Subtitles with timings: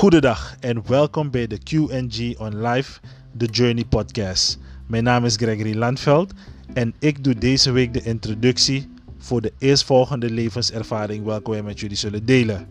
[0.00, 3.00] Goedendag en welkom bij de QNG on Live,
[3.36, 4.58] The Journey podcast.
[4.86, 6.32] Mijn naam is Gregory Landveld
[6.74, 8.88] en ik doe deze week de introductie
[9.18, 12.68] voor de eerstvolgende levenservaring welke wij met jullie zullen delen.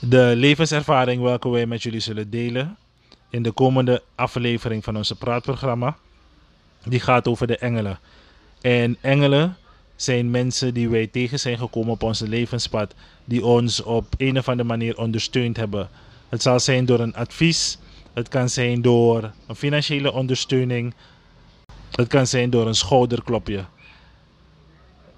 [0.00, 2.76] De levenservaring welke wij met jullie zullen delen
[3.30, 5.96] in de komende aflevering van onze praatprogramma.
[6.84, 7.98] Die gaat over de engelen.
[8.60, 9.56] En engelen
[9.96, 14.48] zijn mensen die wij tegen zijn gekomen op onze levenspad, die ons op een of
[14.48, 15.88] andere manier ondersteund hebben.
[16.28, 17.78] Het zal zijn door een advies,
[18.12, 20.94] het kan zijn door een financiële ondersteuning,
[21.90, 23.64] het kan zijn door een schouderklopje.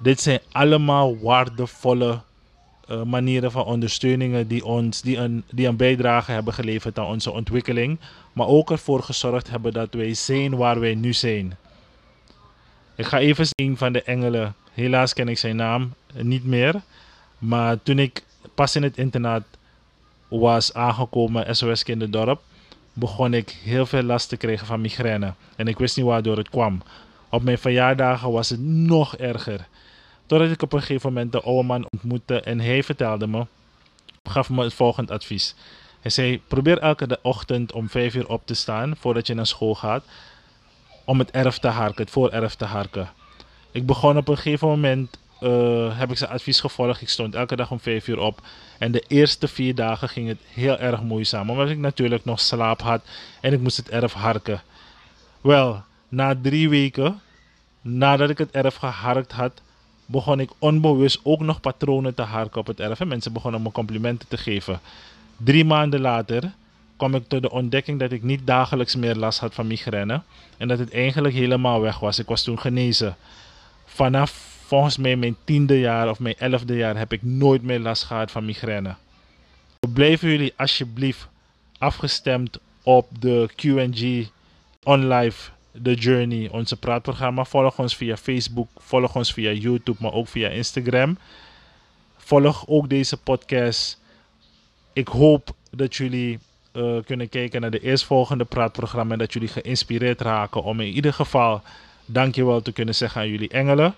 [0.00, 2.20] Dit zijn allemaal waardevolle
[2.90, 7.30] uh, manieren van ondersteuningen die, ons, die, een, die een bijdrage hebben geleverd aan onze
[7.30, 7.98] ontwikkeling,
[8.32, 11.56] maar ook ervoor gezorgd hebben dat wij zijn waar wij nu zijn.
[12.96, 16.82] Ik ga even een van de engelen, helaas ken ik zijn naam niet meer,
[17.38, 19.44] maar toen ik pas in het internaat
[20.28, 22.40] was aangekomen, SOS Kinderdorp,
[22.92, 25.32] begon ik heel veel last te krijgen van migraine.
[25.56, 26.82] En ik wist niet waardoor het kwam.
[27.28, 29.66] Op mijn verjaardagen was het nog erger.
[30.26, 33.46] Totdat ik op een gegeven moment de oude man ontmoette en hij vertelde me,
[34.22, 35.54] gaf me het volgende advies.
[36.00, 39.74] Hij zei: Probeer elke ochtend om 5 uur op te staan voordat je naar school
[39.74, 40.04] gaat,
[41.04, 43.08] om het erf te harken, het voorerf te harken.
[43.70, 47.00] Ik begon op een gegeven moment, uh, heb ik zijn advies gevolgd.
[47.00, 48.40] Ik stond elke dag om 5 uur op.
[48.78, 52.82] En de eerste vier dagen ging het heel erg moeizaam, omdat ik natuurlijk nog slaap
[52.82, 53.02] had
[53.40, 54.62] en ik moest het erf harken.
[55.40, 57.20] Wel, na drie weken,
[57.80, 59.62] nadat ik het erf geharkt had,
[60.06, 63.00] begon ik onbewust ook nog patronen te harken op het erf.
[63.00, 64.80] En mensen begonnen me complimenten te geven.
[65.36, 66.52] Drie maanden later
[66.96, 70.22] kwam ik tot de ontdekking dat ik niet dagelijks meer last had van migraine.
[70.56, 72.18] En dat het eigenlijk helemaal weg was.
[72.18, 73.16] Ik was toen genezen.
[73.84, 78.02] Vanaf volgens mij mijn tiende jaar of mijn elfde jaar heb ik nooit meer last
[78.02, 78.94] gehad van migraine.
[79.92, 81.28] Blijven jullie alsjeblieft
[81.78, 84.28] afgestemd op de QNG
[84.82, 85.50] OnLive
[85.82, 87.44] The Journey, onze praatprogramma.
[87.44, 91.18] Volg ons via Facebook, volg ons via YouTube, maar ook via Instagram.
[92.16, 94.00] Volg ook deze podcast.
[94.92, 96.38] Ik hoop dat jullie
[96.72, 101.12] uh, kunnen kijken naar de eerstvolgende praatprogramma en dat jullie geïnspireerd raken om in ieder
[101.12, 101.62] geval
[102.06, 103.94] dankjewel te kunnen zeggen aan jullie engelen.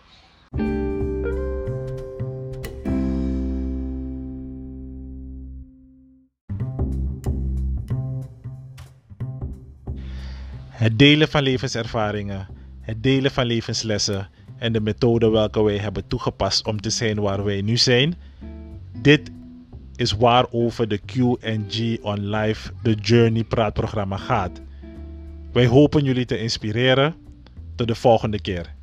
[10.76, 12.46] Het delen van levenservaringen,
[12.80, 17.44] het delen van levenslessen en de methode welke wij hebben toegepast om te zijn waar
[17.44, 18.14] wij nu zijn.
[19.02, 19.30] Dit
[19.94, 24.60] is waarover de QG on Live The Journey praatprogramma gaat.
[25.52, 27.14] Wij hopen jullie te inspireren.
[27.74, 28.75] Tot de volgende keer.